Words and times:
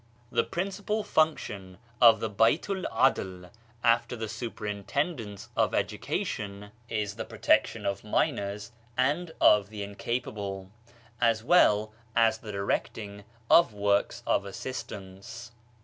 The 0.31 0.43
principal 0.43 1.03
function 1.03 1.77
of 2.01 2.21
the 2.21 2.29
Baltu'l 2.31 2.85
(AdI, 2.91 3.49
after 3.83 4.15
the 4.15 4.27
superintendence 4.27 5.49
of 5.55 5.73
educa 5.73 6.25
tion, 6.25 6.71
is 6.89 7.17
the 7.17 7.23
protection 7.23 7.85
of 7.85 8.03
minors 8.03 8.71
and 8.97 9.31
of 9.39 9.69
the 9.69 9.83
incapable, 9.83 10.71
as 11.21 11.43
well 11.43 11.93
as 12.15 12.39
the 12.39 12.51
directing 12.51 13.25
of 13.47 13.75
works 13.75 14.23
of 14.25 14.43
assistance. 14.43 15.51